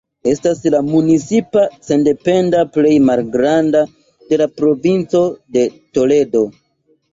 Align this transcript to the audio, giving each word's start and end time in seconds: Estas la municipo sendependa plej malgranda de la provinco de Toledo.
Estas 0.29 0.61
la 0.75 0.77
municipo 0.85 1.65
sendependa 1.89 2.63
plej 2.79 2.95
malgranda 3.11 3.85
de 4.33 4.41
la 4.45 4.49
provinco 4.59 5.23
de 5.59 5.69
Toledo. 6.01 6.47